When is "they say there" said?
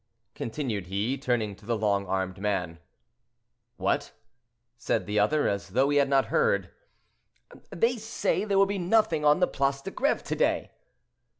7.69-8.57